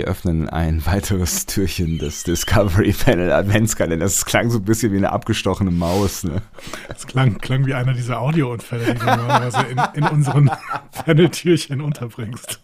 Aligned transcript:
Wir 0.00 0.06
öffnen 0.06 0.48
ein 0.48 0.86
weiteres 0.86 1.44
Türchen 1.44 1.98
des 1.98 2.24
Discovery 2.24 2.94
Panel 2.94 3.30
Adventskalenders. 3.32 4.14
Es 4.14 4.24
klang 4.24 4.48
so 4.48 4.56
ein 4.56 4.64
bisschen 4.64 4.92
wie 4.92 4.96
eine 4.96 5.12
abgestochene 5.12 5.70
Maus. 5.70 6.24
Ne? 6.24 6.40
Es 6.88 7.06
klang, 7.06 7.36
klang 7.36 7.66
wie 7.66 7.74
einer 7.74 7.92
dieser 7.92 8.18
Audiounfälle, 8.18 8.94
die 8.94 8.98
du 8.98 9.04
normalerweise 9.04 9.66
in, 9.70 9.78
in 10.02 10.08
unseren 10.08 10.50
Panel-Türchen 11.04 11.82
unterbringst. 11.82 12.62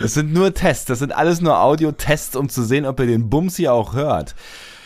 Das 0.00 0.14
sind 0.14 0.32
nur 0.32 0.52
Tests. 0.52 0.86
Das 0.86 0.98
sind 0.98 1.12
alles 1.12 1.40
nur 1.40 1.60
Audio-Tests, 1.60 2.34
um 2.34 2.48
zu 2.48 2.64
sehen, 2.64 2.86
ob 2.86 2.98
ihr 2.98 3.06
den 3.06 3.30
Bums 3.30 3.54
hier 3.54 3.72
auch 3.72 3.94
hört. 3.94 4.34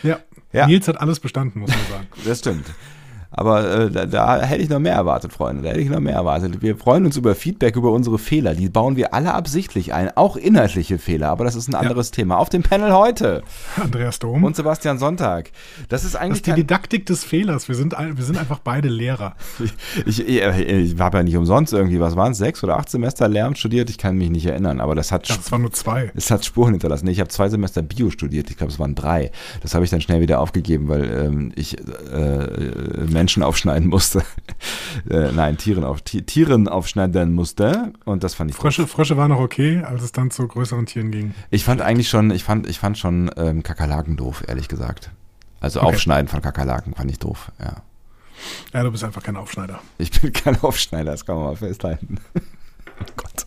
Ja. 0.03 0.19
ja. 0.53 0.67
Nils 0.67 0.87
hat 0.89 1.01
alles 1.01 1.21
bestanden, 1.21 1.61
muss 1.61 1.71
man 1.71 1.87
sagen. 1.91 2.07
Das 2.27 2.41
stimmt. 2.41 2.67
Aber 3.31 3.69
äh, 3.69 3.91
da, 3.91 4.07
da, 4.07 4.41
hätte 4.43 4.63
ich 4.63 4.69
noch 4.69 4.79
mehr 4.79 4.95
erwartet, 4.95 5.33
Freunde. 5.33 5.63
Da 5.63 5.71
hätte 5.71 5.81
ich 5.81 5.91
noch 5.91 6.01
mehr 6.01 6.15
erwartet. 6.15 6.63
Wir 6.63 6.77
freuen 6.77 7.05
uns 7.05 7.17
über 7.17 7.35
Feedback 7.35 7.77
über 7.77 7.93
unsere 7.93 8.19
Fehler. 8.19 8.55
Die 8.55 8.69
bauen 8.69 8.97
wir 8.97 9.15
alle 9.15 9.35
absichtlich 9.35 9.93
ein. 9.93 10.11
Auch 10.17 10.37
inhaltliche 10.37 10.99
Fehler. 10.99 11.29
Aber 11.29 11.45
das 11.45 11.55
ist 11.55 11.69
ein 11.69 11.75
anderes 11.75 12.09
ja. 12.11 12.17
Thema. 12.17 12.39
Auf 12.39 12.49
dem 12.49 12.63
Panel 12.63 12.93
heute. 12.93 13.43
Andreas 13.77 14.19
Dom. 14.19 14.45
Und 14.45 14.57
Sebastian 14.57 14.99
Sonntag. 14.99 15.51
Das 15.89 16.05
ist 16.05 16.17
eigentlich. 16.17 16.43
Das 16.43 16.49
ist 16.49 16.57
die 16.57 16.63
Didaktik 16.63 17.07
des 17.07 17.25
Fehlers. 17.25 17.69
Wir 17.69 17.75
sind, 17.75 17.95
wir 17.99 18.25
sind 18.25 18.39
einfach 18.39 18.59
beide 18.59 18.89
Lehrer. 18.89 19.35
Ich, 20.05 20.21
ich, 20.21 20.41
ich 20.41 21.01
habe 21.01 21.19
ja 21.19 21.23
nicht 21.23 21.37
umsonst 21.37 21.73
irgendwie, 21.73 21.99
was 22.01 22.17
waren 22.17 22.33
es, 22.33 22.39
sechs 22.39 22.63
oder 22.63 22.77
acht 22.77 22.89
Semester 22.89 23.29
Lehramt 23.29 23.59
studiert. 23.59 23.91
Ich 23.91 23.99
kann 23.99 24.17
mich 24.17 24.31
nicht 24.31 24.47
erinnern. 24.47 24.81
Aber 24.81 24.95
das 24.95 25.11
hat. 25.11 25.27
Ja, 25.29 25.37
das 25.37 25.51
waren 25.51 25.63
nur 25.63 25.73
zwei. 25.73 26.13
Es 26.15 26.31
hat 26.31 26.45
Spuren 26.45 26.73
hinterlassen. 26.73 27.07
Nee, 27.07 27.13
ich 27.13 27.21
habe 27.21 27.29
zwei 27.29 27.49
Semester 27.49 27.83
Bio 27.83 28.11
studiert. 28.11 28.51
Ich 28.51 28.57
glaube, 28.57 28.73
es 28.73 28.79
waren 28.79 28.95
drei. 28.95 29.31
Das 29.63 29.75
habe 29.75 29.85
ich 29.85 29.91
dann 29.91 30.01
schnell 30.01 30.21
wieder 30.21 30.41
aufgegeben, 30.41 30.89
weil 30.89 31.05
ähm, 31.05 31.53
ich 31.57 31.79
äh, 31.79 33.07
Menschen 33.17 33.43
aufschneiden 33.43 33.89
muss 33.89 33.97
musste. 33.97 34.23
äh, 35.11 35.33
nein, 35.33 35.57
Tieren, 35.57 35.85
auf, 35.85 36.03
Tieren 36.03 36.69
aufschneiden 36.69 37.35
musste. 37.35 37.93
Und 38.05 38.23
das 38.25 38.35
fand 38.35 38.51
ich 38.51 38.57
Frösche. 38.57 38.87
Frösche 38.87 39.17
war 39.17 39.27
noch 39.27 39.41
okay, 39.41 39.83
als 39.83 40.03
es 40.03 40.13
dann 40.13 40.31
zu 40.31 40.47
größeren 40.47 40.85
Tieren 40.85 41.11
ging. 41.11 41.35
Ich 41.51 41.65
fand 41.65 41.81
eigentlich 41.81 42.11
schon, 42.11 42.31
ich 42.31 42.45
fand, 42.45 42.69
ich 42.69 42.79
fand 42.79 42.99
schon 42.99 43.31
ähm, 43.37 43.63
Kakerlaken 43.63 44.17
doof, 44.17 44.45
ehrlich 44.47 44.69
gesagt. 44.69 45.11
Also 45.61 45.81
okay. 45.81 45.89
Aufschneiden 45.89 46.29
von 46.29 46.43
Kakerlaken 46.43 46.95
fand 46.95 47.11
ich 47.11 47.19
doof, 47.19 47.51
ja. 47.59 47.77
Ja, 48.75 48.83
du 48.83 48.93
bist 48.93 49.03
einfach 49.03 49.23
kein 49.23 49.37
Aufschneider. 49.37 49.81
Ich 49.97 50.11
bin 50.21 50.31
kein 50.31 50.61
Aufschneider, 50.63 51.13
das 51.13 51.25
kann 51.25 51.37
man 51.37 51.47
mal 51.47 51.57
festhalten. 51.57 52.19
oh 52.35 53.13
Gott. 53.17 53.46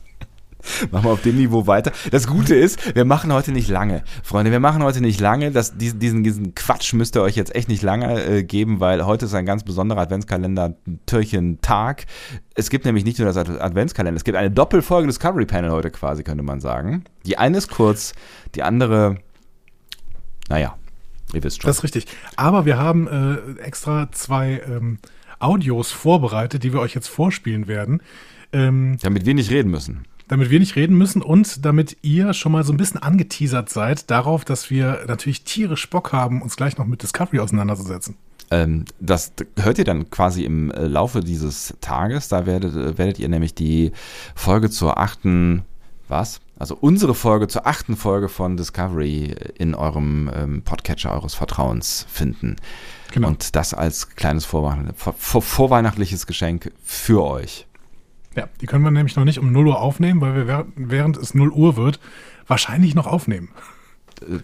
Machen 0.91 1.05
wir 1.05 1.11
auf 1.11 1.21
dem 1.21 1.37
Niveau 1.37 1.67
weiter. 1.67 1.91
Das 2.11 2.27
Gute 2.27 2.55
ist, 2.55 2.95
wir 2.95 3.05
machen 3.05 3.31
heute 3.33 3.51
nicht 3.51 3.69
lange. 3.69 4.03
Freunde, 4.23 4.51
wir 4.51 4.59
machen 4.59 4.83
heute 4.83 5.01
nicht 5.01 5.19
lange. 5.19 5.51
Das, 5.51 5.77
diesen, 5.77 6.23
diesen 6.23 6.55
Quatsch 6.55 6.93
müsst 6.93 7.15
ihr 7.15 7.21
euch 7.21 7.35
jetzt 7.35 7.55
echt 7.55 7.69
nicht 7.69 7.81
lange 7.81 8.23
äh, 8.23 8.43
geben, 8.43 8.79
weil 8.79 9.05
heute 9.05 9.25
ist 9.25 9.33
ein 9.33 9.45
ganz 9.45 9.63
besonderer 9.63 10.01
Adventskalender-Türchen-Tag. 10.01 12.05
Es 12.55 12.69
gibt 12.69 12.85
nämlich 12.85 13.05
nicht 13.05 13.19
nur 13.19 13.31
das 13.31 13.37
Adventskalender, 13.37 14.17
es 14.17 14.23
gibt 14.23 14.37
eine 14.37 14.51
Doppelfolge 14.51 15.07
Discovery 15.07 15.45
Panel 15.45 15.71
heute 15.71 15.91
quasi, 15.91 16.23
könnte 16.23 16.43
man 16.43 16.61
sagen. 16.61 17.03
Die 17.25 17.37
eine 17.37 17.57
ist 17.57 17.69
kurz, 17.69 18.13
die 18.55 18.63
andere, 18.63 19.17
naja, 20.49 20.75
ihr 21.33 21.43
wisst 21.43 21.61
schon. 21.61 21.69
Das 21.69 21.77
ist 21.77 21.83
richtig. 21.83 22.07
Aber 22.35 22.65
wir 22.65 22.77
haben 22.77 23.07
äh, 23.07 23.61
extra 23.61 24.11
zwei 24.11 24.61
ähm, 24.67 24.99
Audios 25.39 25.91
vorbereitet, 25.91 26.63
die 26.63 26.73
wir 26.73 26.79
euch 26.79 26.95
jetzt 26.95 27.07
vorspielen 27.07 27.67
werden. 27.67 28.01
Ähm, 28.51 28.97
Damit 29.01 29.25
wir 29.25 29.35
nicht 29.35 29.51
reden 29.51 29.71
müssen 29.71 30.05
damit 30.29 30.49
wir 30.51 30.59
nicht 30.59 30.75
reden 30.75 30.97
müssen 30.97 31.21
und 31.21 31.65
damit 31.65 31.97
ihr 32.03 32.33
schon 32.33 32.53
mal 32.53 32.63
so 32.63 32.71
ein 32.71 32.77
bisschen 32.77 33.01
angeteasert 33.01 33.69
seid 33.69 34.09
darauf, 34.09 34.45
dass 34.45 34.69
wir 34.69 35.01
natürlich 35.07 35.43
tierisch 35.43 35.89
Bock 35.89 36.13
haben, 36.13 36.41
uns 36.41 36.55
gleich 36.55 36.77
noch 36.77 36.85
mit 36.85 37.03
Discovery 37.03 37.39
auseinanderzusetzen. 37.39 38.15
Ähm, 38.51 38.85
das 38.99 39.33
hört 39.59 39.77
ihr 39.79 39.83
dann 39.83 40.09
quasi 40.09 40.43
im 40.43 40.71
äh, 40.71 40.85
Laufe 40.85 41.21
dieses 41.21 41.75
Tages. 41.81 42.29
Da 42.29 42.45
werdet, 42.45 42.75
äh, 42.75 42.97
werdet 42.97 43.19
ihr 43.19 43.27
nämlich 43.27 43.53
die 43.53 43.91
Folge 44.35 44.69
zur 44.69 44.97
achten, 44.97 45.63
was? 46.07 46.41
Also 46.57 46.77
unsere 46.79 47.15
Folge 47.15 47.47
zur 47.47 47.65
achten 47.65 47.95
Folge 47.95 48.29
von 48.29 48.57
Discovery 48.57 49.35
in 49.57 49.75
eurem 49.75 50.29
ähm, 50.33 50.61
Podcatcher 50.61 51.13
eures 51.13 51.33
Vertrauens 51.33 52.05
finden. 52.09 52.57
Genau. 53.11 53.29
Und 53.29 53.55
das 53.55 53.73
als 53.73 54.09
kleines 54.15 54.45
vorweihnachtliches 54.45 56.27
Geschenk 56.27 56.71
für 56.83 57.23
euch. 57.23 57.65
Ja, 58.39 58.47
die 58.61 58.67
können 58.67 58.85
wir 58.85 58.91
nämlich 58.91 59.17
noch 59.17 59.25
nicht 59.25 59.37
um 59.37 59.51
0 59.51 59.67
Uhr 59.67 59.81
aufnehmen, 59.81 60.21
weil 60.21 60.47
wir 60.47 60.65
während 60.77 61.17
es 61.17 61.33
0 61.33 61.49
Uhr 61.49 61.75
wird, 61.75 61.99
wahrscheinlich 62.47 62.95
noch 62.95 63.05
aufnehmen. 63.05 63.49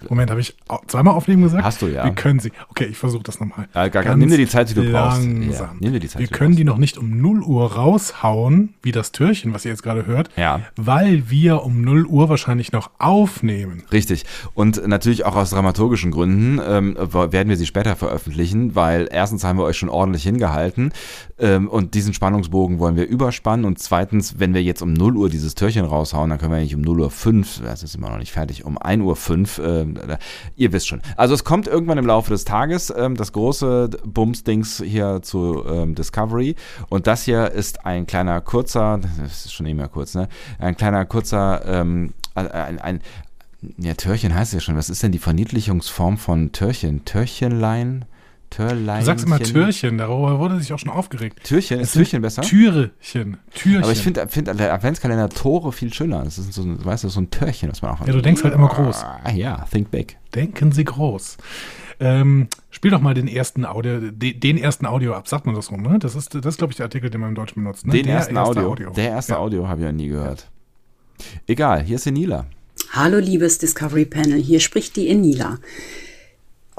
Moment, 0.10 0.32
habe 0.32 0.42
ich 0.42 0.56
zweimal 0.88 1.14
aufnehmen 1.14 1.44
gesagt? 1.44 1.64
Hast 1.64 1.82
du, 1.82 1.88
ja. 1.88 2.06
Wir 2.06 2.12
können 2.12 2.40
sie. 2.40 2.52
Okay, 2.70 2.86
ich 2.86 2.98
versuche 2.98 3.24
das 3.24 3.40
nochmal. 3.40 3.68
Ja, 3.74 3.88
gar, 3.88 4.04
Ganz 4.04 4.20
nimm 4.20 4.30
dir 4.30 4.38
die 4.38 4.48
Zeit, 4.48 4.70
die 4.70 4.74
du 4.74 4.84
langsam. 4.84 5.42
brauchst. 5.42 5.60
Ja, 5.60 5.74
nimm 5.80 5.94
dir 5.94 6.00
die 6.00 6.08
Zeit, 6.08 6.22
wir 6.22 6.28
können 6.28 6.56
die 6.56 6.64
noch 6.64 6.78
nicht 6.78 6.98
um 6.98 7.22
0 7.22 7.42
Uhr 7.42 7.74
raushauen, 7.74 8.74
wie 8.82 8.92
das 8.92 9.12
Türchen, 9.12 9.54
was 9.54 9.66
ihr 9.66 9.72
jetzt 9.72 9.84
gerade 9.84 10.06
hört, 10.06 10.30
ja. 10.36 10.62
weil 10.76 11.30
wir 11.30 11.64
um 11.64 11.82
0 11.82 12.06
Uhr 12.06 12.30
wahrscheinlich 12.30 12.72
noch 12.72 12.92
aufnehmen. 13.00 13.84
Richtig. 13.92 14.26
Und 14.54 14.88
natürlich 14.88 15.26
auch 15.26 15.36
aus 15.36 15.50
dramaturgischen 15.50 16.12
Gründen 16.12 16.60
ähm, 16.66 16.96
werden 16.98 17.50
wir 17.50 17.58
sie 17.58 17.66
später 17.66 17.96
veröffentlichen, 17.96 18.76
weil 18.76 19.08
erstens 19.12 19.44
haben 19.44 19.58
wir 19.58 19.64
euch 19.64 19.78
schon 19.78 19.90
ordentlich 19.90 20.24
hingehalten 20.24 20.92
ähm, 21.38 21.68
und 21.68 21.94
diesen 21.94 22.14
Spannungsbogen 22.14 22.80
wollen 22.80 22.96
wir 22.96 23.08
überspannen 23.08 23.66
und 23.66 23.80
zweitens, 23.80 24.40
wenn 24.40 24.54
wir 24.54 24.64
jetzt 24.64 24.82
um 24.82 24.94
0 24.94 25.18
Uhr 25.18 25.30
dieses 25.30 25.56
Türchen 25.56 25.86
raushauen, 25.86 26.30
dann 26.30 26.40
können 26.40 26.54
wir 26.54 26.60
nicht 26.60 26.76
um 26.76 26.82
0 26.82 27.02
Uhr 27.02 27.12
5, 27.12 27.62
das 27.64 27.84
ist 27.84 27.96
immer 27.96 28.10
noch 28.10 28.20
nicht 28.20 28.32
fertig, 28.32 28.64
um 28.66 28.78
1 28.78 29.04
Uhr 29.04 29.16
5 29.16 29.55
ähm, 29.64 29.98
ihr 30.56 30.72
wisst 30.72 30.88
schon. 30.88 31.02
Also 31.18 31.34
es 31.34 31.44
kommt 31.44 31.68
irgendwann 31.68 31.98
im 31.98 32.06
Laufe 32.06 32.32
des 32.32 32.46
Tages 32.46 32.94
ähm, 32.96 33.16
das 33.16 33.32
große 33.32 33.90
Bums-Dings 34.06 34.84
hier 34.86 35.22
zu 35.22 35.64
ähm, 35.68 35.96
Discovery 35.96 36.56
und 36.90 37.08
das 37.08 37.24
hier 37.24 37.52
ist 37.52 37.86
ein 37.86 38.08
kleiner 38.08 38.42
kurzer, 38.42 39.00
das 39.22 39.46
ist 39.46 39.54
schon 39.54 39.66
nicht 39.66 39.76
mehr 39.76 39.88
kurz, 39.88 40.16
ne? 40.16 40.28
Ein 40.60 40.76
kleiner 40.76 41.06
kurzer, 41.06 41.66
ähm, 41.66 42.14
ein, 42.36 42.80
ein, 42.80 43.02
ja, 43.78 43.94
Törchen 43.94 44.36
heißt 44.36 44.54
ja 44.54 44.60
schon. 44.60 44.76
Was 44.76 44.90
ist 44.90 45.02
denn 45.04 45.12
die 45.12 45.20
Verniedlichungsform 45.20 46.18
von 46.18 46.52
Törchen? 46.52 47.06
Törchenlein? 47.06 48.06
Törlein. 48.50 49.00
Du 49.00 49.06
sagst 49.06 49.26
immer 49.26 49.40
Türchen, 49.40 49.98
darüber 49.98 50.40
wurde 50.40 50.60
sich 50.60 50.72
auch 50.74 50.80
schon 50.80 50.92
aufgeregt. 50.92 51.44
Türchen, 51.44 51.80
ist 51.80 51.94
Türchen 51.94 52.22
besser? 52.22 52.42
Türchen, 52.42 53.38
Türchen. 53.54 53.84
Aber 53.84 53.92
ich 53.92 54.02
finde 54.02 54.28
find 54.28 54.48
der 54.48 54.74
Adventskalender 54.74 55.30
Tore 55.30 55.72
viel 55.72 55.94
schöner. 55.94 56.24
Das 56.24 56.38
ist 56.38 56.54
so, 56.54 56.64
weißt 56.86 57.04
du, 57.04 57.10
so 57.10 57.22
ein 57.22 57.30
Türchen, 57.30 57.72
was 57.72 57.82
man 57.82 57.92
auch 57.92 58.00
hat. 58.00 58.08
Ja, 58.08 58.14
du 58.14 58.22
denkst 58.22 58.44
halt 58.44 58.54
immer 58.54 58.70
groß. 58.70 59.04
Ah, 59.04 59.32
ja, 59.34 59.66
think 59.72 59.92
big. 59.92 60.18
Denken 60.34 60.72
Sie 60.72 60.84
groß. 60.84 61.38
Ähm, 62.00 62.48
spiel 62.72 62.92
doch 62.92 63.02
mal 63.02 63.14
den 63.14 63.28
ersten 63.28 63.66
Audio, 63.66 64.00
den 64.02 64.58
ersten 64.58 64.86
Audio 64.86 65.14
ab, 65.14 65.28
sagt 65.28 65.46
man 65.46 65.56
das 65.56 65.72
rum, 65.72 65.82
ne? 65.82 65.98
Das 66.00 66.16
ist, 66.16 66.36
das 66.36 66.46
ist 66.46 66.58
glaube 66.58 66.72
ich, 66.72 66.78
der 66.78 66.86
Artikel, 66.86 67.10
den 67.10 67.22
man 67.22 67.30
im 67.30 67.36
Deutschen 67.36 67.64
benutzt. 67.64 67.86
Ne? 67.86 67.94
Den 67.94 68.06
der 68.06 68.16
ersten 68.16 68.36
erste 68.36 68.50
Audio. 68.50 68.72
Audio. 68.72 68.90
Der 68.92 69.10
erste 69.10 69.34
ja. 69.34 69.40
Audio 69.40 69.68
habe 69.68 69.82
ich 69.82 69.86
ja 69.86 69.92
nie 69.92 70.10
gehört. 70.10 70.50
Egal, 71.48 71.84
hier 71.84 71.96
ist 71.96 72.08
Enila. 72.08 72.48
Hallo, 72.92 73.20
liebes 73.20 73.58
Discovery 73.58 74.06
Panel, 74.06 74.42
hier 74.42 74.60
spricht 74.60 74.96
die 74.96 75.10
Enila. 75.10 75.60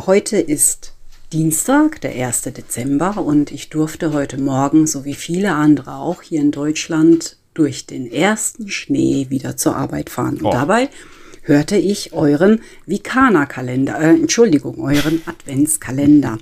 Heute 0.05 0.37
ist 0.37 0.96
Dienstag, 1.33 2.01
der 2.03 2.13
1. 2.13 2.43
Dezember, 2.43 3.19
und 3.19 3.51
ich 3.51 3.69
durfte 3.69 4.13
heute 4.13 4.41
Morgen, 4.41 4.87
so 4.87 5.05
wie 5.05 5.15
viele 5.15 5.53
andere 5.55 5.97
auch 5.97 6.23
hier 6.23 6.41
in 6.41 6.53
Deutschland, 6.53 7.37
durch 7.53 7.85
den 7.85 8.11
ersten 8.11 8.69
Schnee 8.69 9.27
wieder 9.29 9.57
zur 9.57 9.75
Arbeit 9.75 10.09
fahren. 10.09 10.37
Und 10.37 10.45
oh. 10.45 10.53
dabei 10.53 10.89
hörte 11.43 11.77
ich 11.77 12.13
euren 12.13 12.61
Vikana-Kalender, 12.87 13.99
äh, 13.99 14.11
Entschuldigung, 14.11 14.79
euren 14.79 15.21
Adventskalender. 15.27 16.39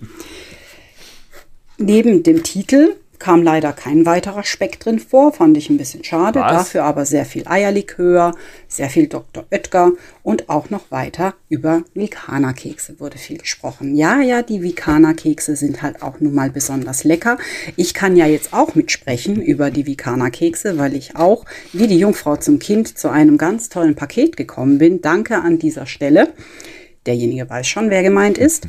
Neben 1.78 2.22
dem 2.22 2.42
Titel 2.42 2.96
kam 3.24 3.42
leider 3.42 3.72
kein 3.72 4.04
weiterer 4.04 4.44
Speck 4.44 4.78
drin 4.80 4.98
vor, 4.98 5.32
fand 5.32 5.56
ich 5.56 5.70
ein 5.70 5.78
bisschen 5.78 6.04
schade. 6.04 6.40
Was? 6.40 6.52
Dafür 6.52 6.84
aber 6.84 7.06
sehr 7.06 7.24
viel 7.24 7.48
Eierlikör, 7.48 8.34
sehr 8.68 8.90
viel 8.90 9.06
Dr. 9.06 9.46
Oetker 9.50 9.92
und 10.22 10.50
auch 10.50 10.68
noch 10.68 10.90
weiter 10.90 11.32
über 11.48 11.84
Vikana-Kekse 11.94 13.00
wurde 13.00 13.16
viel 13.16 13.38
gesprochen. 13.38 13.96
Ja, 13.96 14.20
ja, 14.20 14.42
die 14.42 14.60
Vikana-Kekse 14.60 15.56
sind 15.56 15.80
halt 15.80 16.02
auch 16.02 16.20
nun 16.20 16.34
mal 16.34 16.50
besonders 16.50 17.04
lecker. 17.04 17.38
Ich 17.76 17.94
kann 17.94 18.14
ja 18.14 18.26
jetzt 18.26 18.52
auch 18.52 18.74
mitsprechen 18.74 19.40
über 19.40 19.70
die 19.70 19.86
Vikana-Kekse, 19.86 20.76
weil 20.76 20.94
ich 20.94 21.16
auch 21.16 21.46
wie 21.72 21.86
die 21.86 21.98
Jungfrau 21.98 22.36
zum 22.36 22.58
Kind 22.58 22.98
zu 22.98 23.08
einem 23.08 23.38
ganz 23.38 23.70
tollen 23.70 23.94
Paket 23.94 24.36
gekommen 24.36 24.76
bin. 24.76 25.00
Danke 25.00 25.36
an 25.38 25.58
dieser 25.58 25.86
Stelle. 25.86 26.34
Derjenige 27.06 27.48
weiß 27.48 27.66
schon, 27.66 27.88
wer 27.88 28.02
gemeint 28.02 28.36
ist. 28.36 28.68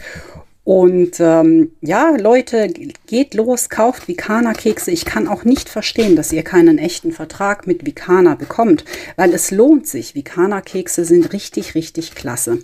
Und 0.65 1.19
ähm, 1.19 1.73
ja, 1.81 2.15
Leute, 2.17 2.67
geht 3.05 3.35
los, 3.35 3.69
kauft 3.69 4.07
Vikana-Kekse. 4.07 4.89
Ich 4.89 5.05
kann 5.05 5.27
auch 5.27 5.43
nicht 5.43 5.69
verstehen, 5.69 6.15
dass 6.15 6.33
ihr 6.33 6.43
keinen 6.43 6.79
echten 6.79 7.11
Vertrag 7.11 7.67
mit 7.67 7.85
Vikana 7.85 8.33
bekommt, 8.33 8.83
weil 9.15 9.31
es 9.35 9.51
lohnt 9.51 9.87
sich. 9.87 10.15
Vikana-Kekse 10.15 11.05
sind 11.05 11.33
richtig, 11.33 11.75
richtig 11.75 12.15
klasse. 12.15 12.57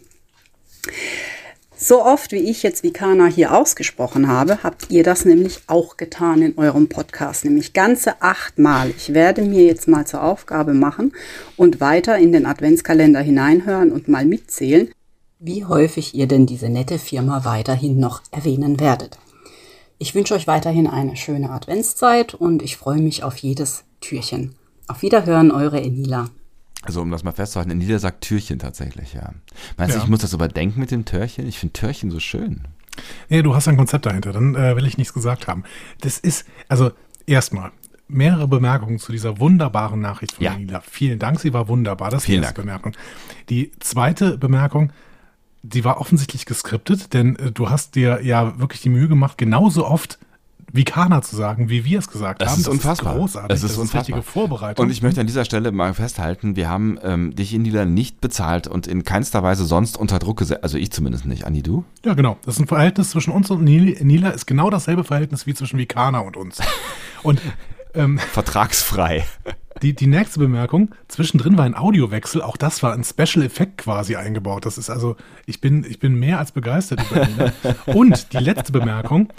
So 1.77 2.03
oft, 2.03 2.31
wie 2.31 2.50
ich 2.50 2.63
jetzt 2.63 2.81
Vikana 2.81 3.27
hier 3.27 3.53
ausgesprochen 3.53 4.27
habe, 4.27 4.63
habt 4.63 4.89
ihr 4.89 5.04
das 5.04 5.24
nämlich 5.24 5.59
auch 5.68 5.95
getan 5.95 6.42
in 6.42 6.57
eurem 6.57 6.89
Podcast, 6.89 7.45
nämlich 7.45 7.74
ganze 7.74 8.21
achtmal. 8.21 8.92
Ich 8.97 9.13
werde 9.13 9.44
mir 9.44 9.63
jetzt 9.63 9.88
mal 9.88 10.06
zur 10.07 10.24
Aufgabe 10.24 10.74
machen 10.74 11.13
und 11.56 11.80
weiter 11.80 12.18
in 12.18 12.31
den 12.31 12.47
Adventskalender 12.47 13.19
hineinhören 13.19 13.92
und 13.92 14.07
mal 14.07 14.25
mitzählen, 14.25 14.89
wie 15.41 15.65
häufig 15.65 16.13
ihr 16.13 16.27
denn 16.27 16.45
diese 16.45 16.69
nette 16.69 16.99
Firma 16.99 17.43
weiterhin 17.45 17.99
noch 17.99 18.21
erwähnen 18.31 18.79
werdet. 18.79 19.17
Ich 19.97 20.13
wünsche 20.15 20.35
euch 20.35 20.47
weiterhin 20.47 20.88
eine 20.88 21.15
schöne 21.15 21.49
Adventszeit 21.51 22.33
und 22.35 22.61
ich 22.61 22.77
freue 22.77 23.01
mich 23.01 23.23
auf 23.23 23.38
jedes 23.38 23.83
Türchen. 24.01 24.55
Auf 24.88 25.01
Wiederhören, 25.01 25.51
eure 25.51 25.81
Enila. 25.81 26.29
Also 26.83 27.01
um 27.01 27.11
das 27.11 27.23
mal 27.23 27.31
festzuhalten, 27.31 27.71
in 27.71 27.77
Nieder 27.79 27.99
sagt 27.99 28.21
Türchen 28.21 28.59
tatsächlich, 28.59 29.13
ja. 29.13 29.33
Meinst 29.77 29.95
du, 29.95 29.99
Ja. 29.99 30.03
ich 30.03 30.09
muss 30.09 30.21
das 30.21 30.33
überdenken 30.33 30.79
mit 30.79 30.91
dem 30.91 31.05
Törchen? 31.05 31.47
Ich 31.47 31.59
finde 31.59 31.73
Törchen 31.73 32.09
so 32.11 32.19
schön. 32.19 32.61
Nee, 33.29 33.41
du 33.41 33.55
hast 33.55 33.67
ein 33.67 33.77
Konzept 33.77 34.05
dahinter, 34.05 34.31
dann 34.33 34.55
äh, 34.55 34.75
will 34.75 34.85
ich 34.85 34.97
nichts 34.97 35.13
gesagt 35.13 35.47
haben. 35.47 35.63
Das 36.01 36.17
ist, 36.17 36.45
also 36.67 36.91
erstmal, 37.25 37.71
mehrere 38.07 38.47
Bemerkungen 38.47 38.99
zu 38.99 39.11
dieser 39.11 39.39
wunderbaren 39.39 40.01
Nachricht 40.01 40.33
von 40.33 40.44
Ja. 40.44 40.55
Nila. 40.55 40.81
Vielen 40.81 41.17
Dank, 41.19 41.39
sie 41.39 41.53
war 41.53 41.67
wunderbar. 41.67 42.09
Das 42.11 42.23
ist 42.23 42.25
Vielen 42.25 42.41
die 42.41 42.45
erste 42.45 42.55
Dank. 42.55 42.65
Bemerkung. 42.65 42.94
Die 43.49 43.71
zweite 43.79 44.37
Bemerkung, 44.37 44.91
die 45.63 45.83
war 45.85 45.99
offensichtlich 46.01 46.45
geskriptet, 46.45 47.13
denn 47.13 47.35
äh, 47.37 47.51
du 47.51 47.69
hast 47.69 47.95
dir 47.95 48.21
ja 48.23 48.59
wirklich 48.59 48.81
die 48.81 48.89
Mühe 48.89 49.07
gemacht, 49.07 49.37
genauso 49.37 49.85
oft 49.85 50.17
Vikana 50.73 51.21
zu 51.21 51.35
sagen, 51.35 51.69
wie 51.69 51.83
wir 51.83 51.99
es 51.99 52.07
gesagt 52.07 52.41
Das 52.41 52.51
haben. 52.53 52.61
ist 52.61 52.67
unfassbar. 52.69 53.13
Das 53.15 53.25
ist 53.25 53.33
großartig. 53.33 53.55
Es 53.57 53.63
ist 53.63 53.71
das 53.71 53.77
unfassbar. 53.77 54.01
ist 54.01 54.07
richtige 54.07 54.21
Vorbereitung. 54.23 54.85
Und 54.85 54.91
ich 54.91 55.01
möchte 55.01 55.19
an 55.19 55.27
dieser 55.27 55.43
Stelle 55.43 55.71
mal 55.73 55.93
festhalten, 55.93 56.55
wir 56.55 56.69
haben 56.69 56.97
ähm, 57.03 57.35
dich 57.35 57.53
in 57.53 57.63
Nieder 57.63 57.83
nicht 57.85 58.21
bezahlt 58.21 58.67
und 58.67 58.87
in 58.87 59.03
keinster 59.03 59.43
Weise 59.43 59.65
sonst 59.65 59.97
unter 59.97 60.17
Druck 60.19 60.37
gesetzt. 60.39 60.63
Also 60.63 60.77
ich 60.77 60.89
zumindest 60.91 61.25
nicht. 61.25 61.45
Anni, 61.45 61.61
du? 61.61 61.83
Ja, 62.05 62.13
genau. 62.13 62.37
Das 62.45 62.55
ist 62.55 62.61
ein 62.61 62.67
Verhältnis 62.67 63.09
zwischen 63.09 63.33
uns 63.33 63.51
und 63.51 63.63
Nil- 63.65 63.97
Nila, 64.01 64.29
ist 64.29 64.45
genau 64.47 64.69
dasselbe 64.69 65.03
Verhältnis 65.03 65.45
wie 65.45 65.53
zwischen 65.53 65.77
Vikana 65.77 66.19
und 66.19 66.37
uns. 66.37 66.59
Und 67.23 67.39
ähm, 67.93 68.17
Vertragsfrei. 68.19 69.25
Die, 69.81 69.95
die 69.95 70.07
nächste 70.07 70.39
Bemerkung, 70.39 70.93
zwischendrin 71.07 71.57
war 71.57 71.65
ein 71.65 71.75
Audiowechsel, 71.75 72.41
auch 72.41 72.55
das 72.57 72.83
war 72.83 72.93
ein 72.93 73.03
Special 73.03 73.43
Effekt 73.43 73.79
quasi 73.79 74.15
eingebaut. 74.15 74.65
Das 74.65 74.77
ist 74.77 74.89
also, 74.89 75.15
ich 75.45 75.59
bin, 75.59 75.83
ich 75.88 75.99
bin 75.99 76.13
mehr 76.15 76.38
als 76.39 76.51
begeistert 76.51 77.01
über 77.09 77.27
ihn. 77.27 77.51
Und 77.95 78.33
die 78.33 78.38
letzte 78.38 78.71
Bemerkung, 78.71 79.33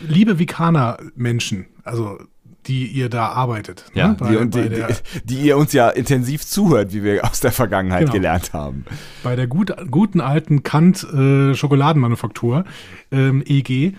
liebe 0.00 0.38
Vikaner-Menschen, 0.38 1.66
also 1.82 2.18
die 2.66 2.86
ihr 2.86 3.08
da 3.08 3.28
arbeitet. 3.28 3.86
Ja, 3.94 4.08
ne, 4.08 4.16
bei, 4.18 4.28
die, 4.28 4.36
bei, 4.36 4.44
die, 4.44 4.68
der, 4.68 4.86
die, 4.88 4.94
die 5.24 5.40
ihr 5.46 5.56
uns 5.56 5.72
ja 5.72 5.88
intensiv 5.88 6.46
zuhört, 6.46 6.92
wie 6.92 7.02
wir 7.02 7.24
aus 7.24 7.40
der 7.40 7.52
Vergangenheit 7.52 8.00
Genau. 8.02 8.12
gelernt 8.12 8.52
haben. 8.52 8.84
bei 9.22 9.34
der 9.34 9.46
gut, 9.46 9.74
guten 9.90 10.20
alten 10.20 10.62
Kant 10.62 11.02
äh, 11.04 11.54
Schokoladenmanufaktur, 11.54 12.64
ähm, 13.10 13.42
EG, 13.46 13.94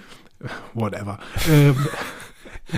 whatever, 0.74 1.19
ähm, 1.50 1.75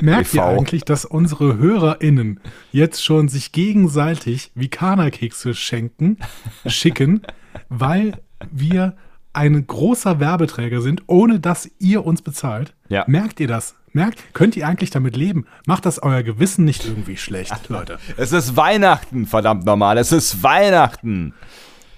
merkt 0.02 0.34
ihr 0.34 0.46
eigentlich, 0.46 0.84
dass 0.84 1.06
unsere 1.06 1.58
HörerInnen 1.58 2.40
jetzt 2.72 3.04
schon 3.04 3.28
sich 3.28 3.52
gegenseitig 3.52 4.52
Vikana-Kekse 4.56 5.54
schenken, 5.54 6.18
schicken, 6.66 7.22
weil 7.70 8.20
wir 8.52 8.96
ein 9.34 9.66
großer 9.66 10.20
Werbeträger 10.20 10.82
sind, 10.82 11.04
ohne 11.08 11.40
dass 11.40 11.70
ihr 11.80 12.06
uns 12.06 12.22
bezahlt? 12.22 12.76
Ja. 12.90 13.04
Merkt 13.08 13.40
ihr 13.40 13.48
das? 13.48 13.76
Merkt, 13.92 14.34
könnt 14.34 14.56
ihr 14.58 14.68
eigentlich 14.68 14.90
damit 14.90 15.16
leben? 15.16 15.46
Macht 15.68 15.86
das 15.86 16.02
euer 16.02 16.24
Gewissen 16.24 16.66
nicht 16.66 16.86
irgendwie 16.86 17.18
schlecht, 17.18 17.54
Leute? 17.70 18.00
Es 18.18 18.32
ist 18.32 18.56
Weihnachten, 18.56 19.28
verdammt 19.28 19.66
normal. 19.66 19.98
Es 19.98 20.12
ist 20.12 20.42
Weihnachten. 20.42 21.34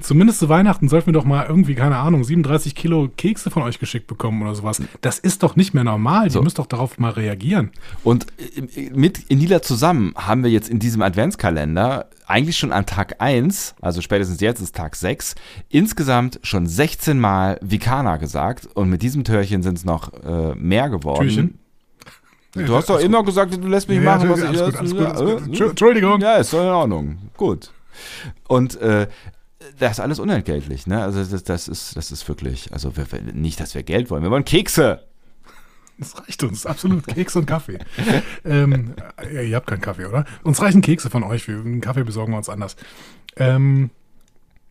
Zumindest 0.01 0.39
zu 0.39 0.49
Weihnachten 0.49 0.89
sollten 0.89 1.07
wir 1.07 1.13
doch 1.13 1.23
mal 1.25 1.45
irgendwie, 1.47 1.73
keine 1.75 1.97
Ahnung, 1.97 2.23
37 2.23 2.75
Kilo 2.75 3.09
Kekse 3.15 3.49
von 3.49 3.63
euch 3.63 3.79
geschickt 3.79 4.07
bekommen 4.07 4.41
oder 4.41 4.53
sowas. 4.53 4.81
Das 5.01 5.19
ist 5.19 5.41
doch 5.43 5.55
nicht 5.55 5.73
mehr 5.73 5.83
normal. 5.83 6.29
So. 6.29 6.39
Ihr 6.39 6.43
müsst 6.43 6.59
doch 6.59 6.65
darauf 6.65 6.97
mal 6.99 7.11
reagieren. 7.11 7.71
Und 8.03 8.27
äh, 8.75 8.89
mit 8.93 9.19
Inila 9.29 9.61
zusammen 9.61 10.13
haben 10.15 10.43
wir 10.43 10.51
jetzt 10.51 10.69
in 10.69 10.79
diesem 10.79 11.01
Adventskalender 11.01 12.09
eigentlich 12.27 12.57
schon 12.57 12.71
an 12.73 12.85
Tag 12.85 13.15
1, 13.19 13.75
also 13.81 14.01
spätestens 14.01 14.41
jetzt 14.41 14.59
ist 14.59 14.75
Tag 14.75 14.95
6, 14.95 15.35
insgesamt 15.69 16.39
schon 16.43 16.67
16 16.67 17.19
Mal 17.19 17.57
Vikana 17.61 18.17
gesagt. 18.17 18.67
Und 18.73 18.89
mit 18.89 19.01
diesem 19.01 19.23
Törchen 19.23 19.63
sind 19.63 19.77
es 19.77 19.85
noch 19.85 20.11
äh, 20.23 20.55
mehr 20.55 20.89
geworden. 20.89 21.21
Türchen? 21.27 21.59
Du 22.53 22.73
hast 22.75 22.89
doch 22.89 22.99
immer 22.99 23.21
gesagt, 23.23 23.53
du 23.61 23.67
lässt 23.67 23.89
mich 23.89 23.99
machen, 23.99 24.29
was 24.29 24.39
ich 24.39 24.47
alles. 24.47 24.61
Äh, 24.61 24.95
Entschu- 24.95 25.69
Entschuldigung. 25.71 26.21
Ja, 26.21 26.35
ist 26.35 26.53
doch 26.53 26.61
in 26.61 26.67
Ordnung. 26.69 27.17
Gut. 27.35 27.71
Und 28.47 28.79
äh, 28.81 29.07
das 29.79 29.93
ist 29.93 29.99
alles 29.99 30.19
unentgeltlich, 30.19 30.87
ne? 30.87 31.01
Also 31.03 31.23
das, 31.23 31.43
das 31.43 31.67
ist, 31.67 31.95
das 31.95 32.11
ist 32.11 32.27
wirklich, 32.27 32.71
also 32.73 32.95
wir, 32.97 33.05
nicht, 33.33 33.59
dass 33.59 33.75
wir 33.75 33.83
Geld 33.83 34.09
wollen, 34.09 34.23
wir 34.23 34.31
wollen 34.31 34.45
Kekse. 34.45 35.01
Das 35.97 36.17
reicht 36.19 36.43
uns, 36.43 36.65
absolut. 36.65 37.07
Keks 37.07 37.35
und 37.37 37.45
Kaffee. 37.45 37.79
ähm, 38.45 38.95
ihr 39.31 39.55
habt 39.55 39.67
keinen 39.67 39.81
Kaffee, 39.81 40.05
oder? 40.05 40.25
Uns 40.43 40.61
reichen 40.61 40.81
Kekse 40.81 41.09
von 41.09 41.23
euch. 41.23 41.47
Wir, 41.47 41.55
einen 41.55 41.79
Kaffee 41.79 42.03
besorgen 42.03 42.33
wir 42.33 42.37
uns 42.37 42.49
anders. 42.49 42.75
Ähm, 43.37 43.89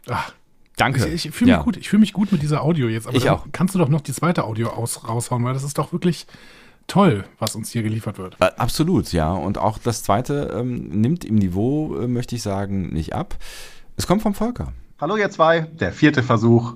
ach, 0.07 0.33
Danke. 0.77 1.07
ich, 1.07 1.27
ich 1.27 1.35
fühle 1.35 1.53
mich 1.53 1.57
Ja. 1.59 1.63
gut. 1.63 1.77
Ich 1.79 1.89
fühle 1.89 2.01
mich 2.01 2.13
gut 2.13 2.31
mit 2.31 2.43
dieser 2.43 2.63
Audio 2.63 2.89
jetzt. 2.89 3.07
Aber 3.07 3.17
Ich 3.17 3.31
auch. 3.31 3.47
kannst 3.53 3.75
du 3.75 3.79
doch 3.79 3.89
noch 3.89 4.03
die 4.03 4.13
zweite 4.13 4.45
Audio 4.45 4.69
aus, 4.69 5.09
raushauen, 5.09 5.43
weil 5.45 5.55
das 5.55 5.63
ist 5.65 5.79
doch 5.79 5.93
wirklich 5.93 6.27
toll, 6.89 7.25
was 7.39 7.55
uns 7.57 7.71
hier 7.71 7.83
geliefert 7.83 8.19
wird. 8.19 8.37
Äh, 8.41 8.51
Absolut, 8.59 9.11
ja. 9.15 9.33
Und 9.33 9.57
auch 9.57 9.79
das 9.79 10.03
zweite 10.03 10.55
ähm, 10.55 10.89
nimmt 11.01 11.25
im 11.25 11.37
Niveau, 11.37 11.97
äh, 12.01 12.07
möchte 12.07 12.35
ich 12.37 12.43
sagen, 12.43 12.93
nicht 12.93 13.15
ab. 13.15 13.37
Es 13.97 14.07
kommt 14.07 14.21
vom 14.21 14.35
Volker. 14.35 14.75
Hallo 15.01 15.17
ihr 15.17 15.31
zwei, 15.31 15.61
der 15.63 15.93
vierte 15.93 16.23
Versuch. 16.23 16.75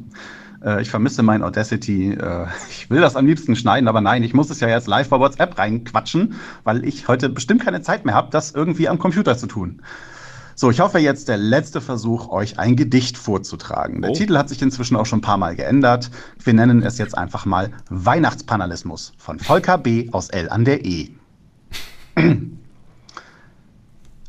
Äh, 0.65 0.83
ich 0.83 0.91
vermisse 0.91 1.23
mein 1.23 1.43
Audacity. 1.43 2.13
Äh, 2.15 2.47
ich 2.71 2.91
will 2.91 3.01
das 3.01 3.17
am 3.17 3.27
liebsten 3.27 3.55
schneiden, 3.57 3.89
aber 3.89 4.01
nein, 4.01 4.23
ich 4.25 4.35
muss 4.35 4.51
es 4.51 4.61
ja 4.61 4.69
jetzt 4.69 4.89
live 4.89 5.09
bei 5.09 5.21
WhatsApp 5.21 5.57
reinquatschen, 5.57 6.35
weil 6.65 6.85
ich 6.85 7.07
heute 7.09 7.29
bestimmt 7.29 7.63
keine 7.65 7.81
Zeit 7.81 8.05
mehr 8.05 8.15
habe, 8.15 8.31
das 8.31 8.51
irgendwie 8.51 8.89
am 8.89 8.99
Computer 8.99 9.39
zu 9.39 9.47
tun. 9.47 9.83
So, 10.57 10.73
ich 10.73 10.81
hoffe 10.81 10.99
jetzt 10.99 11.29
der 11.29 11.37
letzte 11.37 11.81
Versuch, 11.81 12.29
euch 12.31 12.59
ein 12.59 12.75
Gedicht 12.75 13.17
vorzutragen. 13.17 14.03
Der 14.03 14.11
Oh. 14.11 14.15
Titel 14.15 14.37
hat 14.37 14.49
sich 14.49 14.61
inzwischen 14.61 14.97
auch 14.97 15.07
schon 15.07 15.21
ein 15.21 15.23
paar 15.23 15.39
Mal 15.39 15.55
geändert. 15.55 16.11
Wir 16.43 16.55
nennen 16.55 16.83
es 16.83 16.99
jetzt 16.99 17.17
einfach 17.17 17.47
mal 17.47 17.71
Weihnachtspanalismus 17.91 19.13
von 19.17 19.39
Volker 19.39 19.79
B. 19.79 20.09
aus 20.11 20.31
L 20.31 20.49
an 20.49 20.65
der 20.65 20.85
E. 20.85 21.11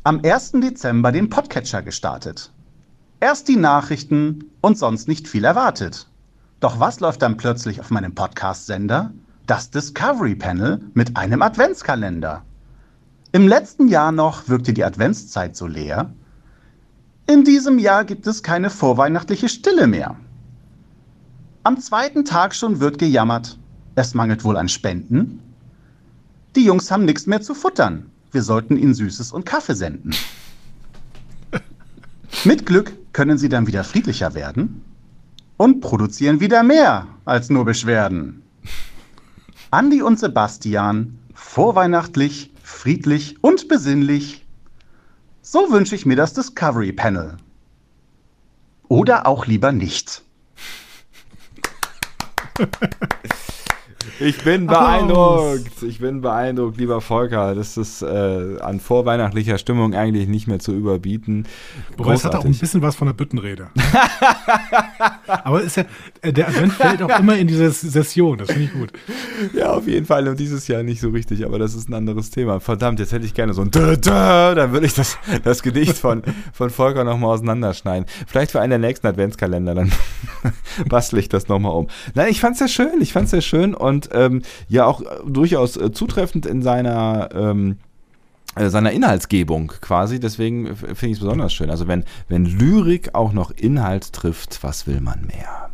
Am 0.04 0.20
1. 0.24 0.52
Dezember 0.52 1.10
den 1.10 1.28
Podcatcher 1.28 1.82
gestartet. 1.82 2.52
Erst 3.22 3.48
die 3.48 3.56
Nachrichten 3.56 4.46
und 4.62 4.78
sonst 4.78 5.06
nicht 5.06 5.28
viel 5.28 5.44
erwartet. 5.44 6.06
Doch 6.58 6.80
was 6.80 7.00
läuft 7.00 7.20
dann 7.20 7.36
plötzlich 7.36 7.78
auf 7.78 7.90
meinem 7.90 8.14
Podcast-Sender? 8.14 9.12
Das 9.46 9.70
Discovery 9.70 10.34
Panel 10.34 10.80
mit 10.94 11.18
einem 11.18 11.42
Adventskalender. 11.42 12.42
Im 13.32 13.46
letzten 13.46 13.88
Jahr 13.88 14.10
noch 14.10 14.48
wirkte 14.48 14.72
die 14.72 14.84
Adventszeit 14.84 15.54
so 15.54 15.66
leer. 15.66 16.14
In 17.26 17.44
diesem 17.44 17.78
Jahr 17.78 18.06
gibt 18.06 18.26
es 18.26 18.42
keine 18.42 18.70
vorweihnachtliche 18.70 19.50
Stille 19.50 19.86
mehr. 19.86 20.16
Am 21.62 21.78
zweiten 21.78 22.24
Tag 22.24 22.54
schon 22.54 22.80
wird 22.80 22.98
gejammert. 22.98 23.58
Es 23.96 24.14
mangelt 24.14 24.44
wohl 24.44 24.56
an 24.56 24.70
Spenden. 24.70 25.42
Die 26.56 26.64
Jungs 26.64 26.90
haben 26.90 27.04
nichts 27.04 27.26
mehr 27.26 27.42
zu 27.42 27.54
futtern. 27.54 28.10
Wir 28.32 28.42
sollten 28.42 28.78
ihnen 28.78 28.94
Süßes 28.94 29.30
und 29.30 29.44
Kaffee 29.44 29.74
senden. 29.74 30.14
Mit 32.44 32.64
Glück 32.66 32.92
können 33.12 33.38
sie 33.38 33.48
dann 33.48 33.66
wieder 33.66 33.84
friedlicher 33.84 34.34
werden 34.34 34.82
und 35.56 35.80
produzieren 35.80 36.40
wieder 36.40 36.62
mehr 36.62 37.06
als 37.24 37.50
nur 37.50 37.64
Beschwerden. 37.64 38.42
Andi 39.70 40.02
und 40.02 40.18
Sebastian, 40.18 41.18
vorweihnachtlich, 41.34 42.52
friedlich 42.62 43.42
und 43.42 43.68
besinnlich. 43.68 44.46
So 45.42 45.70
wünsche 45.70 45.94
ich 45.94 46.06
mir 46.06 46.16
das 46.16 46.32
Discovery 46.32 46.92
Panel. 46.92 47.36
Oder 48.88 49.26
auch 49.26 49.46
lieber 49.46 49.72
nicht. 49.72 50.22
Ich 54.18 54.42
bin 54.42 54.66
beeindruckt. 54.66 55.82
Ich 55.82 55.98
bin 55.98 56.20
beeindruckt, 56.20 56.78
lieber 56.78 57.00
Volker. 57.00 57.54
Das 57.54 57.76
ist 57.76 58.02
äh, 58.02 58.56
an 58.60 58.80
vorweihnachtlicher 58.80 59.58
Stimmung 59.58 59.94
eigentlich 59.94 60.28
nicht 60.28 60.46
mehr 60.46 60.58
zu 60.58 60.72
überbieten. 60.72 61.46
Wobei 61.96 62.14
es 62.14 62.24
hat 62.24 62.34
auch 62.34 62.44
ein 62.44 62.56
bisschen 62.56 62.82
was 62.82 62.96
von 62.96 63.08
der 63.08 63.14
Büttenrede. 63.14 63.68
Aber 65.26 65.62
ist 65.62 65.76
ja, 65.76 65.84
äh, 66.22 66.32
der 66.32 66.48
Advent 66.48 66.72
fällt 66.72 67.02
auch 67.02 67.18
immer 67.18 67.36
in 67.36 67.46
diese 67.46 67.70
Session, 67.70 68.38
das 68.38 68.50
finde 68.50 68.64
ich 68.64 68.72
gut. 68.72 68.92
Ja, 69.54 69.72
auf 69.72 69.86
jeden 69.86 70.06
Fall. 70.06 70.26
Und 70.28 70.38
dieses 70.38 70.66
Jahr 70.68 70.82
nicht 70.82 71.00
so 71.00 71.10
richtig, 71.10 71.44
aber 71.44 71.58
das 71.58 71.74
ist 71.74 71.88
ein 71.88 71.94
anderes 71.94 72.30
Thema. 72.30 72.60
Verdammt, 72.60 73.00
jetzt 73.00 73.12
hätte 73.12 73.24
ich 73.24 73.34
gerne 73.34 73.54
so 73.54 73.62
ein 73.62 73.70
Dö, 73.70 73.96
Dö, 73.96 74.10
dann 74.10 74.72
würde 74.72 74.86
ich 74.86 74.94
das, 74.94 75.18
das 75.44 75.62
Gedicht 75.62 75.96
von, 75.96 76.22
von 76.52 76.70
Volker 76.70 77.04
nochmal 77.04 77.34
auseinanderschneiden. 77.34 78.06
Vielleicht 78.26 78.50
für 78.50 78.60
einen 78.60 78.70
der 78.70 78.78
nächsten 78.78 79.06
Adventskalender, 79.06 79.74
dann 79.74 79.92
bastle 80.88 81.20
ich 81.20 81.28
das 81.28 81.48
nochmal 81.48 81.72
um. 81.72 81.88
Nein, 82.14 82.28
ich 82.30 82.40
fand's 82.40 82.58
sehr 82.58 82.68
schön, 82.68 83.00
ich 83.00 83.12
fand's 83.12 83.30
sehr 83.30 83.40
schön 83.40 83.74
und 83.74 83.89
ähm, 84.12 84.42
ja 84.68 84.84
auch 84.86 85.00
äh, 85.00 85.06
durchaus 85.26 85.76
äh, 85.76 85.92
zutreffend 85.92 86.46
in 86.46 86.62
seiner 86.62 87.28
ähm, 87.34 87.78
äh, 88.56 88.68
seiner 88.68 88.90
Inhaltsgebung 88.92 89.68
quasi, 89.80 90.18
deswegen 90.18 90.66
f- 90.66 90.78
finde 90.80 91.06
ich 91.06 91.12
es 91.12 91.20
besonders 91.20 91.52
schön. 91.52 91.70
Also 91.70 91.86
wenn, 91.86 92.04
wenn 92.28 92.44
Lyrik 92.44 93.14
auch 93.14 93.32
noch 93.32 93.50
Inhalt 93.50 94.12
trifft, 94.12 94.62
was 94.62 94.86
will 94.86 95.00
man 95.00 95.26
mehr? 95.26 95.70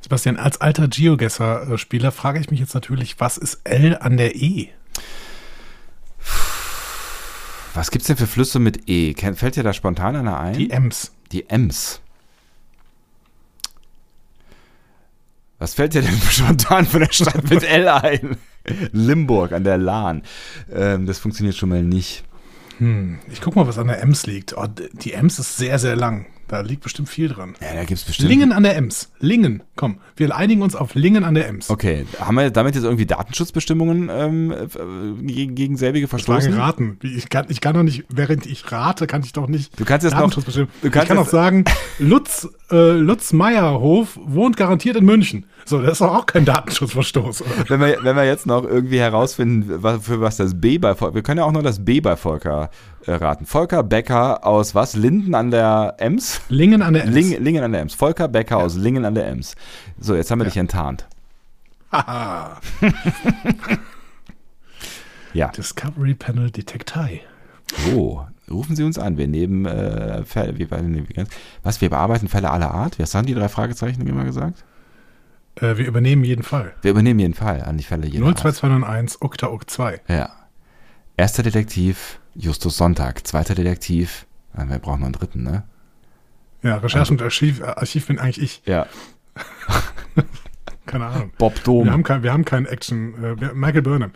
Sebastian, 0.00 0.36
als 0.36 0.60
alter 0.60 0.88
Geogesser-Spieler 0.88 2.12
frage 2.12 2.40
ich 2.40 2.50
mich 2.50 2.60
jetzt 2.60 2.74
natürlich, 2.74 3.20
was 3.20 3.36
ist 3.36 3.60
L 3.64 3.98
an 4.00 4.16
der 4.16 4.34
E? 4.36 4.68
Was 7.74 7.90
gibt's 7.90 8.06
denn 8.08 8.16
für 8.16 8.26
Flüsse 8.26 8.58
mit 8.58 8.88
E? 8.88 9.14
Fällt 9.34 9.56
dir 9.56 9.62
da 9.62 9.72
spontan 9.72 10.16
einer 10.16 10.40
ein? 10.40 10.54
Die 10.54 10.70
Ems. 10.70 11.12
Die 11.32 11.48
Ems. 11.50 12.00
Was 15.60 15.74
fällt 15.74 15.94
dir 15.94 16.02
denn 16.02 16.18
spontan 16.30 16.86
von 16.86 17.00
der 17.00 17.12
Stadt 17.12 17.48
mit 17.48 17.62
L 17.62 17.86
ein? 17.86 18.36
Limburg 18.92 19.52
an 19.52 19.62
der 19.62 19.78
Lahn. 19.78 20.22
Ähm, 20.72 21.06
das 21.06 21.18
funktioniert 21.18 21.54
schon 21.54 21.68
mal 21.68 21.82
nicht. 21.82 22.24
Hm, 22.78 23.18
ich 23.30 23.40
guck 23.40 23.56
mal, 23.56 23.66
was 23.66 23.78
an 23.78 23.86
der 23.86 24.02
Ems 24.02 24.26
liegt. 24.26 24.56
Oh, 24.56 24.66
die 24.66 25.12
Ems 25.12 25.38
ist 25.38 25.58
sehr, 25.58 25.78
sehr 25.78 25.96
lang. 25.96 26.26
Da 26.50 26.62
liegt 26.62 26.82
bestimmt 26.82 27.08
viel 27.08 27.28
dran. 27.28 27.54
Ja, 27.60 27.74
da 27.74 27.84
gibt's 27.84 28.02
bestimmt. 28.02 28.28
Lingen 28.28 28.50
an 28.52 28.64
der 28.64 28.76
Ems. 28.76 29.12
Lingen. 29.20 29.62
Komm, 29.76 29.98
wir 30.16 30.34
einigen 30.34 30.62
uns 30.62 30.74
auf 30.74 30.96
Lingen 30.96 31.22
an 31.22 31.34
der 31.34 31.46
Ems. 31.48 31.70
Okay, 31.70 32.06
haben 32.18 32.34
wir 32.36 32.50
damit 32.50 32.74
jetzt 32.74 32.82
irgendwie 32.82 33.06
Datenschutzbestimmungen 33.06 34.10
ähm, 34.12 34.50
äh, 34.50 35.22
gegen, 35.22 35.54
gegen 35.54 35.76
selbige 35.76 36.08
verstoßen? 36.08 36.50
geraten. 36.50 36.98
Ich 37.02 37.28
kann, 37.28 37.46
ich 37.50 37.60
kann 37.60 37.74
doch 37.74 37.84
nicht, 37.84 38.04
während 38.08 38.46
ich 38.46 38.70
rate, 38.72 39.06
kann 39.06 39.22
ich 39.22 39.32
doch 39.32 39.46
nicht. 39.46 39.78
Du 39.78 39.84
kannst 39.84 40.02
jetzt 40.02 40.14
noch- 40.14 40.22
Datenschutzbestimmungen- 40.28 40.68
du 40.82 40.90
kannst 40.90 41.04
ich 41.04 41.08
kann 41.08 41.18
auch 41.18 41.28
sagen, 41.28 41.64
Lutz, 42.00 42.48
äh, 42.72 42.92
Lutz 42.98 43.32
Meierhof 43.32 44.18
wohnt 44.20 44.56
garantiert 44.56 44.96
in 44.96 45.04
München. 45.04 45.46
So, 45.66 45.80
das 45.80 45.92
ist 45.92 46.00
doch 46.00 46.12
auch 46.16 46.26
kein 46.26 46.44
Datenschutzverstoß. 46.44 47.42
Oder? 47.42 47.50
Wenn 47.68 47.80
wir, 47.80 47.98
wenn 48.02 48.16
wir 48.16 48.24
jetzt 48.24 48.46
noch 48.46 48.64
irgendwie 48.64 48.98
herausfinden, 48.98 49.82
was, 49.84 50.04
für 50.04 50.20
was 50.20 50.36
das 50.36 50.60
B 50.60 50.78
bei 50.78 50.96
Volker, 50.96 51.14
wir 51.14 51.22
können 51.22 51.38
ja 51.38 51.44
auch 51.44 51.52
noch 51.52 51.62
das 51.62 51.84
B 51.84 52.00
bei 52.00 52.16
Volker 52.16 52.70
äh, 53.06 53.12
raten. 53.12 53.46
Volker 53.46 53.82
Becker 53.84 54.44
aus 54.44 54.74
was? 54.74 54.96
Linden 54.96 55.34
an 55.36 55.50
der 55.52 55.94
Ems? 55.98 56.39
Lingen 56.48 56.82
an 56.82 56.94
der 56.94 57.04
Ems. 57.04 57.14
Ling, 57.14 57.42
Lingen 57.42 57.64
an 57.64 57.72
der 57.72 57.82
Ems. 57.82 57.94
Volker 57.94 58.28
Becker 58.28 58.58
aus 58.58 58.76
Lingen 58.76 59.04
an 59.04 59.14
der 59.14 59.26
Ems. 59.28 59.54
So, 59.98 60.14
jetzt 60.14 60.30
haben 60.30 60.40
wir 60.40 60.44
dich 60.44 60.56
enttarnt. 60.56 61.06
Haha. 61.92 62.60
Ja. 65.32 65.48
Discovery 65.48 66.14
Panel 66.14 66.50
Detektei. 66.50 67.20
Oh, 67.94 68.22
rufen 68.50 68.74
Sie 68.74 68.82
uns 68.82 68.98
an. 68.98 69.16
Wir 69.16 69.28
nehmen 69.28 69.64
äh, 69.64 70.24
Fälle, 70.24 70.58
wie, 70.58 70.70
wie, 70.70 71.26
was, 71.62 71.80
wir 71.80 71.90
bearbeiten 71.90 72.28
Fälle 72.28 72.50
aller 72.50 72.72
Art? 72.72 72.98
Was 72.98 73.14
haben 73.14 73.26
die 73.26 73.34
drei 73.34 73.48
Fragezeichen 73.48 74.06
immer 74.06 74.24
gesagt? 74.24 74.64
Äh, 75.56 75.76
wir 75.76 75.86
übernehmen 75.86 76.24
jeden 76.24 76.42
Fall. 76.42 76.74
Wir 76.82 76.90
übernehmen 76.90 77.20
jeden 77.20 77.34
Fall 77.34 77.62
an 77.62 77.78
die 77.78 77.84
Fälle 77.84 78.06
jeder 78.06 78.26
Art. 78.26 78.38
02291 78.38 79.22
Okta 79.22 79.46
Ok 79.48 79.70
2. 79.70 80.00
Ja. 80.08 80.30
Erster 81.16 81.42
Detektiv, 81.42 82.18
Justus 82.34 82.76
Sonntag. 82.76 83.26
Zweiter 83.26 83.54
Detektiv, 83.54 84.26
ah, 84.54 84.64
wir 84.68 84.78
brauchen 84.78 85.00
noch 85.00 85.06
einen 85.06 85.12
dritten, 85.12 85.42
ne? 85.42 85.64
Ja, 86.62 86.76
Recherche 86.76 87.12
und 87.12 87.22
Archiv, 87.22 87.60
äh, 87.60 87.64
Archiv 87.64 88.06
bin 88.06 88.18
eigentlich 88.18 88.42
ich. 88.42 88.62
Ja. 88.66 88.86
Keine 90.86 91.06
Ahnung. 91.06 91.32
Bob 91.38 91.54
Wir 91.56 91.62
Dom. 91.62 91.90
haben 91.90 92.02
kein, 92.02 92.22
wir 92.24 92.32
haben 92.32 92.44
keinen 92.44 92.66
Action. 92.66 93.14
Äh, 93.22 93.40
wir- 93.40 93.54
Michael 93.54 93.82
Burnham. 93.82 94.10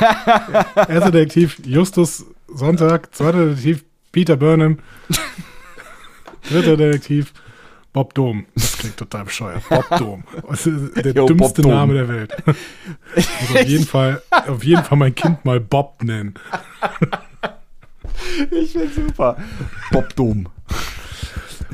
Erster 0.88 1.10
Detektiv 1.12 1.60
Justus 1.64 2.26
Sonntag. 2.48 3.14
Zweiter 3.14 3.46
Detektiv 3.50 3.84
Peter 4.10 4.36
Burnham. 4.36 4.78
Dritter 6.50 6.76
Detektiv 6.76 7.32
Bob 7.92 8.12
Dom. 8.14 8.46
Das 8.54 8.76
klingt 8.76 8.96
total 8.96 9.24
bescheuert. 9.24 9.62
Bob 9.68 9.88
Dom. 9.98 10.24
Das 10.50 10.66
ist 10.66 10.96
der 10.96 11.12
Bob 11.14 11.28
dümmste. 11.28 11.62
Name 11.62 11.94
der 11.94 12.08
Welt. 12.08 12.36
Muss 12.44 13.26
auf 13.54 13.64
jeden 13.64 13.86
Fall, 13.86 14.20
auf 14.48 14.64
jeden 14.64 14.84
Fall 14.84 14.98
mein 14.98 15.14
Kind 15.14 15.44
mal 15.44 15.60
Bob 15.60 16.02
nennen. 16.02 16.34
Ich 18.50 18.72
bin 18.74 18.90
super. 18.92 19.36
Bob 19.92 20.14
Dom. 20.16 20.48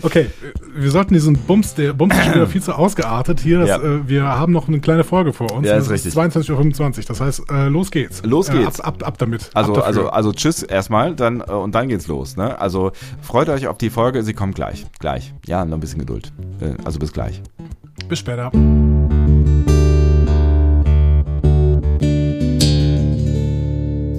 Okay, 0.00 0.26
wir 0.74 0.90
sollten 0.90 1.12
diesen 1.12 1.36
Bums, 1.36 1.74
der 1.74 1.92
Bums 1.92 2.14
ist 2.16 2.24
schon 2.24 2.34
wieder 2.34 2.46
viel 2.48 2.62
zu 2.62 2.72
ausgeartet 2.74 3.40
hier. 3.40 3.58
Das, 3.60 3.68
Ja. 3.68 3.76
äh, 3.82 4.08
wir 4.08 4.24
haben 4.24 4.52
noch 4.52 4.66
eine 4.68 4.80
kleine 4.80 5.04
Folge 5.04 5.32
vor 5.32 5.52
uns. 5.52 5.66
Ja, 5.68 5.76
ist 5.76 5.90
richtig. 5.90 6.14
22.25 6.14 6.98
Uhr. 6.98 7.04
Das 7.08 7.20
heißt, 7.20 7.42
äh, 7.50 7.68
los 7.68 7.90
geht's. 7.90 8.22
Los 8.24 8.48
Äh, 8.48 8.52
geht's. 8.58 8.80
ab, 8.80 9.02
ab, 9.02 9.06
ab 9.08 9.18
damit. 9.18 9.50
Also, 9.54 9.76
ab 9.76 9.86
also, 9.86 10.08
also 10.08 10.32
tschüss 10.32 10.62
erstmal, 10.62 11.14
dann 11.14 11.40
äh, 11.40 11.52
und 11.52 11.74
dann 11.74 11.88
geht's 11.88 12.06
los. 12.06 12.36
Ne? 12.36 12.58
Also 12.58 12.92
freut 13.20 13.48
euch 13.48 13.66
auf 13.66 13.76
die 13.78 13.90
Folge, 13.90 14.22
sie 14.22 14.32
kommt 14.32 14.54
gleich. 14.54 14.86
Gleich. 14.98 15.34
Ja, 15.46 15.64
noch 15.64 15.76
ein 15.76 15.80
bisschen 15.80 15.98
Geduld. 16.00 16.32
Äh, 16.60 16.72
also 16.84 16.98
bis 16.98 17.12
gleich. 17.12 17.42
Bis 18.08 18.18
später. 18.18 18.50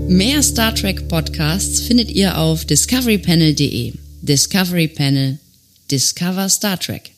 Mehr 0.07 0.43
Star 0.43 0.75
Trek 0.75 1.07
Podcasts 1.07 1.79
findet 1.81 2.11
ihr 2.11 2.37
auf 2.37 2.65
discoverypanel.de. 2.65 3.93
Discovery 4.21 4.87
Panel. 4.87 5.39
Discover 5.87 6.49
Star 6.49 6.77
Trek. 6.77 7.12